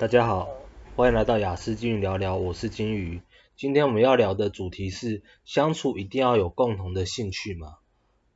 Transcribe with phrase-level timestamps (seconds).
[0.00, 0.48] 大家好，
[0.96, 3.20] 欢迎来到雅斯金鱼聊聊，我是金鱼。
[3.54, 7.76] 今天我们要聊的主题是相处一定要有共同的兴趣吗？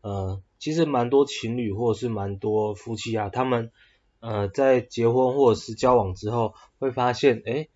[0.03, 3.72] 呃，其实蛮多情侣或者是蛮多夫妻啊，他们
[4.21, 7.71] 呃在结婚或者是交往之后，会发现，诶，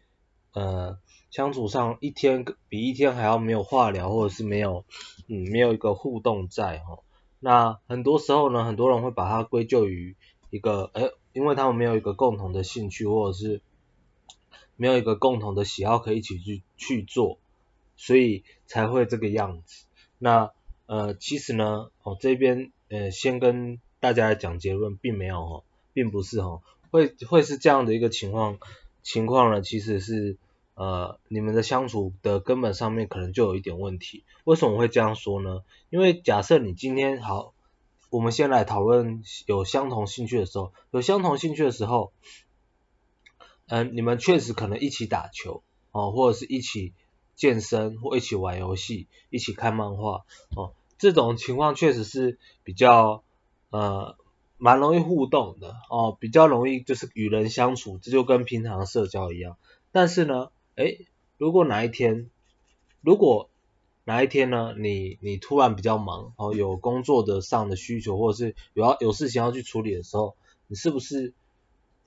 [0.52, 0.98] 呃，
[1.30, 4.84] 相处上一天比一天还要没有话聊，或者是没有，
[5.28, 6.98] 嗯，没有一个互动在哈。
[7.40, 10.14] 那很多时候呢，很多人会把它归咎于
[10.50, 13.62] 一个，诶，因为他们没有一个共同的兴趣，或者是
[14.80, 17.40] 没有一个共同的喜好可以一起去去做，
[17.96, 19.86] 所以才会这个样子。
[20.18, 20.52] 那
[20.86, 28.58] 呃，其实呢，哦这边呃先跟大家来讲结论，并没有哦，并不是哦，会会是这样的一个情况
[29.02, 30.36] 情况呢，其实是
[30.74, 34.22] 呃你们的相处的根本上面可能就有一点问题。
[34.44, 35.64] 为什么会这样说呢？
[35.90, 37.52] 因为假设你今天好，
[38.10, 42.12] 我们先来讨论有相同兴趣的时候，有相同兴趣的时候。
[43.68, 46.92] 嗯，你们确实可能一起打球哦，或者是一起
[47.36, 50.24] 健身，或一起玩游戏，一起看漫画
[50.56, 53.22] 哦，这种情况确实是比较
[53.70, 54.16] 呃
[54.56, 59.56] 蛮容易互动的哦，比较容易就是与人相处，这就跟平常社交一样。
[59.92, 62.30] 但是呢，诶，如果哪一天，
[63.02, 63.50] 如果
[64.04, 71.34] 哪一天呢，你你突然比较忙哦，有工作的上的需求，或者是有要有事情要去处理的时候，你是不是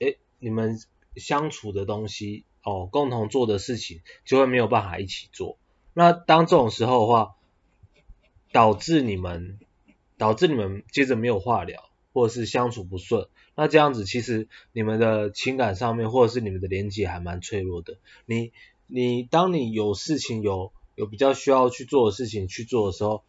[0.00, 0.80] 诶，你们
[1.16, 5.58] 相处的东西哦，共同做的事情就会没有办法一起做。
[5.94, 7.34] 那当这种时候的话，
[8.52, 9.58] 导致你们
[10.16, 13.26] 导致你们接着没有话聊，或者是相处不顺。
[13.54, 17.98] 那这样子其实你们的情感上面，或者是你们的连接还蛮脆弱的。
[18.24, 18.52] 你
[18.86, 23.24] 你当你有事情有有比较需要去做的事情去做的时候，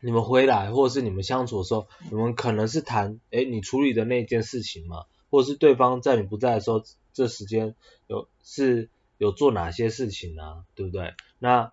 [0.00, 5.04] 你们回来或者是你们相处的时候，你们可能是谈诶你处理的那件事情嘛。
[5.30, 7.74] 或是对方在你不在的时候，这时间
[8.06, 11.14] 有是有做哪些事情呢、对不对？
[11.38, 11.72] 那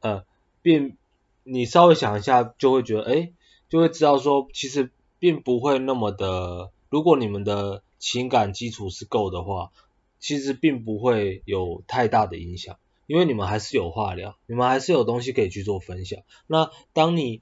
[0.00, 0.24] 呃，
[0.62, 0.96] 并
[1.44, 3.32] 你稍微想一下，就会觉得，哎，
[3.68, 6.70] 就会知道说，其实并不会那么的。
[6.90, 9.72] 如果你们的情感基础是够的话，
[10.20, 12.76] 其实并不会有太大的影响，
[13.06, 16.20] 因为你们还是有话聊，你们还是有东西可以去做分享。
[16.46, 17.40] 那当你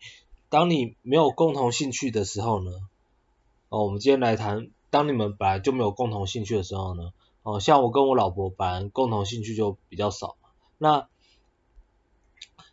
[0.49, 2.71] 当你没有共同兴趣的时候呢？
[3.69, 4.71] 哦，我们今天来谈。
[4.91, 7.12] 当你们本来就没有共同兴趣的时候呢，
[7.43, 10.37] 哦，像我跟我老婆本来共同兴趣就比较少，
[10.78, 11.09] 那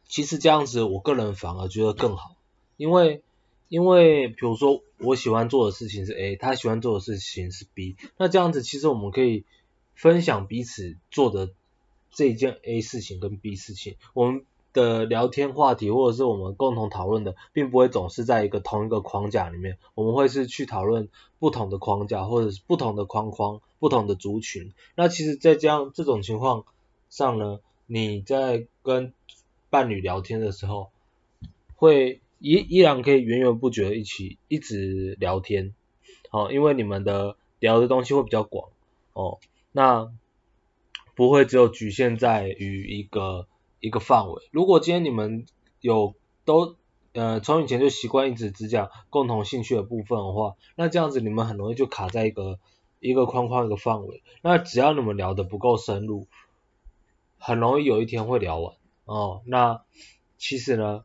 [0.07, 2.35] 其实这样子我个人反而觉得更好，
[2.75, 3.22] 因为
[3.69, 9.45] 因为比如说我喜欢做的事情是 A，他喜欢做的事情是 B，那这样子其实我们可以
[9.95, 11.51] 分享彼此做的
[12.11, 14.45] 这一件 A 事情跟 B 事情，我们。
[14.77, 24.73] 的聊天话题或者是我们共同讨论的，并不会总是在一个同一个框架里面，我们会是去讨论不同的框架或者是不同的框框、不同的族群。
[24.93, 26.66] 那其实，在这样这种情况
[27.09, 29.13] 上呢，你在跟
[29.71, 30.91] 伴侣聊天的时候，
[31.75, 35.73] 会依依然可以源源不绝一起一直聊天，
[36.29, 38.69] 哦，因为你们的聊的东西会比较广，
[39.13, 39.39] 哦，
[39.71, 40.11] 那
[41.16, 43.47] 不会只有局限在于一个。
[43.87, 44.43] 一个范围。
[44.51, 45.45] 如果今天你们
[45.81, 46.13] 有
[46.45, 46.75] 都
[47.13, 52.59] 呃从以前就习惯一直只讲共同兴趣的部分的话，那这样子你们很容易就卡在一个
[52.99, 54.21] 一个框框一个范围。
[54.41, 56.27] 那只要你们聊得不够深入，
[57.39, 58.75] 很容易有一天会聊完
[59.05, 59.41] 哦。
[59.45, 59.81] 那
[60.37, 61.03] 其实呢，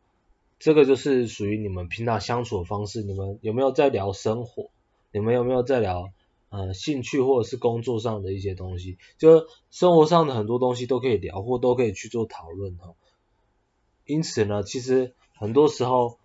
[0.58, 3.02] 这个就是属于你们平常相处的方式。
[3.02, 4.70] 你们有没有在聊生活？
[5.12, 6.10] 你们有没有在聊？
[6.52, 12.92] 呃，兴趣或者是工作上的一些东西，就生活上的很多东西都可以聊，或都可以去做讨论哈。
[14.04, 16.18] 因此呢，其实很多时候，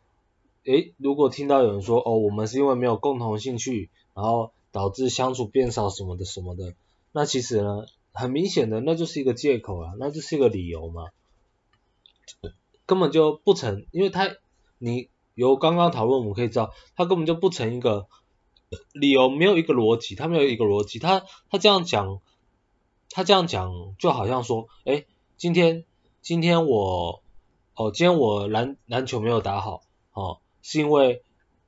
[0.65, 6.73] 诶，如果听到有人说，哦，我们是因为没有共同兴趣，然后导致相处变少什么的什么的，
[7.13, 11.05] 那其实呢，很明显的那就是一个借口啊，那就是一个理由嘛，
[12.85, 14.27] 根本就不成，因为他
[14.77, 18.07] 你由刚刚讨论我们可以知道，他根本就不成一个。
[18.93, 22.21] 理由没有一个逻辑，他没有一个逻辑，他他这样讲，
[23.09, 25.05] 他这样讲就好像说，诶，
[25.37, 25.85] 今天
[26.21, 27.21] 今天我
[27.75, 31.21] 哦，今天我篮篮球没有打好，哦，是因为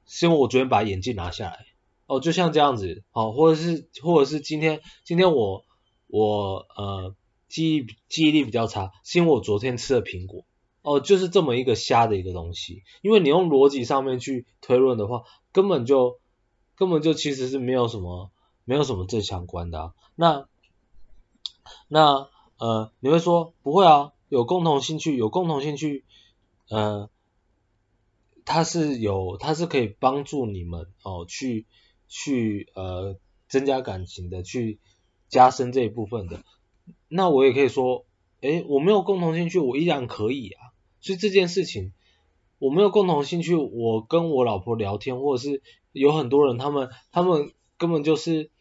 [0.06, 1.66] 是因为我昨天把眼镜拿下来，
[2.06, 5.64] 哦，就像这样子，哦，或者是或者是今天今天我
[6.08, 7.16] 我呃
[7.48, 10.44] 记忆记忆力比较差，是因为我昨天吃了苹果，
[10.82, 15.24] 哦，就是这么一个瞎的一个东西，因为你用逻辑上面去推论的话，
[15.54, 16.20] 根本就。
[16.80, 18.32] 根本就其实是没有什么，
[18.64, 19.94] 没有什么正相关的啊。
[20.16, 20.48] 那
[21.90, 24.14] 那呃，你会说不会啊？
[24.30, 26.06] 有共同兴趣，有共同兴趣，
[26.70, 27.10] 呃，
[28.46, 31.66] 它是有，它是可以帮助你们哦，去
[32.08, 33.18] 去呃
[33.50, 34.80] 增加感情的，去
[35.28, 36.44] 加深这一部分的，
[37.10, 38.06] 那我也可以说，
[38.40, 40.62] 诶，我没有共同兴趣，我依然可以啊。
[41.02, 41.92] 所以这件事情，
[42.60, 48.52] 我没有共同兴趣，我跟我老婆聊天，或者是有很多人，他们他们根本就是，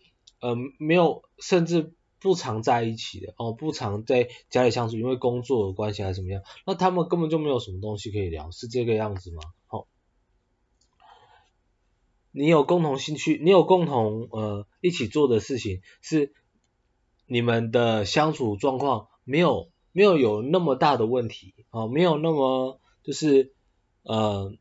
[0.41, 9.43] 呃，没有，甚至不常在一起的哦，不常在家里相处，因为工作的关系还是怎么样，那他们根本就没有什么东西可以聊，是这个样子吗？
[9.67, 9.87] 好、哦，
[12.31, 16.33] 你有共同兴趣，你有共同呃一起做的事情，是
[17.27, 19.71] 你们的相处状况没有。
[19.91, 23.53] 没有有那么大的问题啊、哦，没有那么就是
[24.09, 24.53] 呃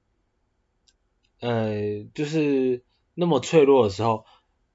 [1.40, 2.84] 呃就是
[3.14, 4.26] 那么脆弱的时候，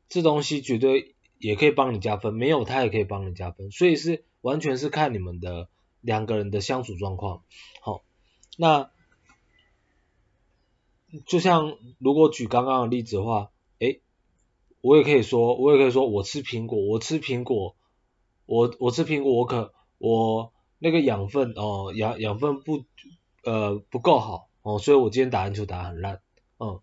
[0.09, 5.69] 这东西绝对也可以帮你加分，没有它也可以帮你加分，所以是完全是看你们的
[6.01, 7.45] 两个人的相处状况。
[7.83, 8.03] 好、
[8.57, 8.91] 那
[11.27, 14.01] 就像如果举刚刚的例子的话，诶，
[14.81, 17.77] 我也可以说，我也可以说我吃苹果，我吃苹果，
[18.47, 19.73] 我我吃苹果，我可。
[20.05, 22.85] 我那个养分哦，养养分不
[23.45, 26.21] 呃不够好哦，所以我今天打篮球打得很烂，
[26.59, 26.81] 嗯，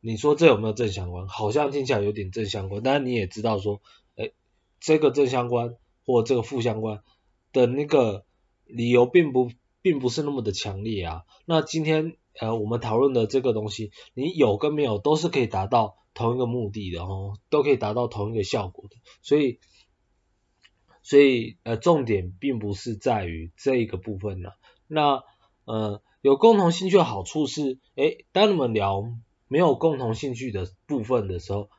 [0.00, 1.28] 你说这有没有正相关？
[1.28, 3.82] 好像听起来有点正相关，但是你也知道说，
[4.16, 4.32] 哎，
[4.80, 5.76] 这个正相关
[6.06, 7.02] 或这个负相关
[7.52, 8.24] 的那个
[8.64, 9.50] 理由并不
[9.82, 11.24] 并不是那么的强烈啊。
[11.44, 19.58] 那今天呃我们讨论的这个东西，你有跟没有都是可以达到同一个目的的哦，都可以达到同一个效果的，所以。
[21.00, 24.50] 所以呃，重点并不是在于这一个部分呢。
[24.86, 25.22] 那
[25.64, 29.04] 呃，有共同兴趣的好处是，诶，当你们聊
[29.46, 31.70] 没有共同兴趣的部分的时候，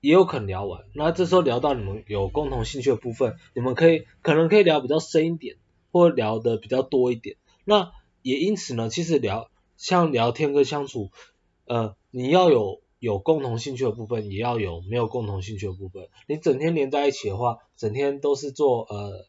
[0.00, 0.84] 也有可能聊完。
[0.94, 5.56] 那这时候聊到你们有共同兴趣的部分，你们可以可能可以聊比较深一点，
[5.90, 7.36] 或聊的比较多一点。
[7.64, 7.92] 那
[8.22, 11.10] 也因此呢，其实聊像聊天跟相处，
[11.66, 12.80] 呃，你要有。
[13.02, 16.06] 有共同兴趣的部分，也要有没有共同兴趣的部分。
[16.28, 19.26] 你整天连在一起的话，整天都是做呃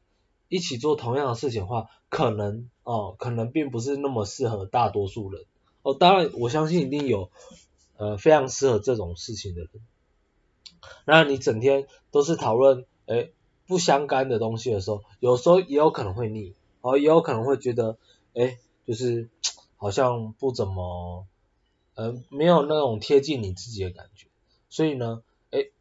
[0.47, 5.43] 一起做同样的事情的话，可能哦，可能并不是那么适合大多数人。
[5.81, 7.29] 哦，当然我相信一定有
[7.97, 9.69] 呃非常适合这种事情的人。
[11.05, 13.33] 那你整天都是讨论诶
[13.67, 17.97] 不相干的东西的时候，有时候也有可能会腻，哦，也有可能会觉得
[18.33, 19.29] 诶就是
[19.77, 21.25] 好像不怎么。
[21.95, 24.25] 呃，没有那种贴近你自己的感觉，
[24.67, 25.21] 所以呢，
[25.51, 25.71] 诶，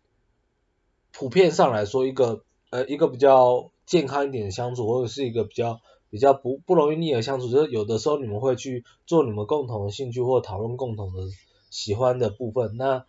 [1.10, 5.80] 普遍上来说，一个呃一个比较健康一点的相处，或者是一个比较
[6.12, 11.22] 比较不不容易腻的相处，就是有的时候你们会去做你们共同的兴趣或讨论共同的
[11.70, 13.06] 喜欢的部分，那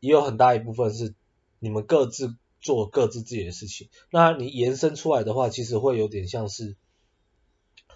[0.00, 1.14] 也有很大一部分是
[1.60, 6.76] 你们各自做各自自己的事情，那你延伸出来的话，其实会有点像是，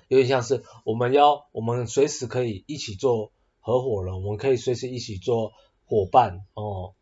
[0.09, 3.33] 有点像是我们要我们随时可以一起做。
[3.69, 5.51] 合伙人，我们可以随时一起做
[5.87, 6.95] 伙伴哦，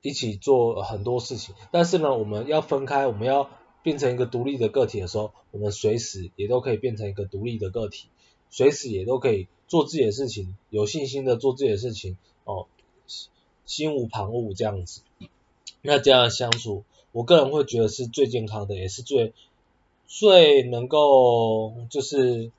[0.00, 1.54] 一起做很多事情。
[1.72, 3.50] 但是呢，我们要分开，我们要
[3.82, 8.08] 变成一个独立的个体的时候，我们随时也都可以变成一个独立的个体，
[8.50, 12.66] 随时也都可以做自己的事情，有信心的做自己的事情哦，
[13.66, 15.02] 心无旁骛这样子。
[15.82, 19.32] 那这样相处，我个人会觉得是最健康的，也是最
[20.06, 22.50] 最能够就是。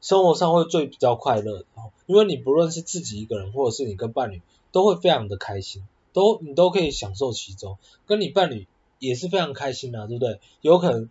[0.00, 1.64] 生活上会最比较快乐的，
[2.06, 5.82] 因为你不论是自己一个人，或者是你跟伴侣，都会非常的开心，
[6.12, 8.68] 都你都可以享受其中，跟你伴侣
[8.98, 10.40] 也是非常开心的啊，对不对？
[10.60, 11.10] 有可能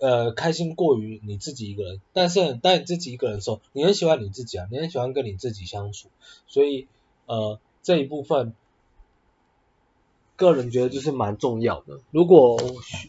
[0.00, 6.08] 呃开心过于你自己一个人，但是当你自己一个人的时候，你很喜欢你自己啊，你很喜欢跟你自己相处，
[6.46, 6.86] 所以
[7.26, 8.54] 呃这一部分
[10.36, 12.00] 个人觉得就是蛮重要的。
[12.10, 12.58] 如果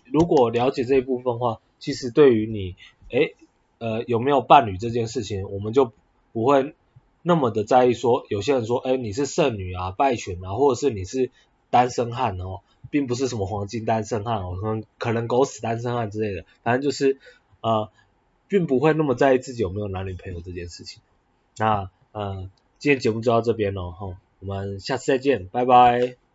[0.06, 2.76] 如果了解这一部分的话，其实对于你
[3.10, 3.36] 诶。
[3.82, 5.94] 呃，有没有伴侣这件事情，我们就
[6.34, 6.76] 不会
[7.22, 8.26] 那么的在意说。
[8.28, 11.32] 有些人说，哎，你是剩女啊、败犬啊，或者是你是
[11.70, 17.18] 单身汉哦，并不是什么黄金单身汉哦，可能可能狗屎单身汉之类的，反正就是
[17.62, 17.90] 呃，
[18.48, 21.02] 并不会那么在意自己有没有男女朋友这件事情。
[21.58, 26.29] 那呃，今天节目就到这边了吼，我们下次再见，拜拜。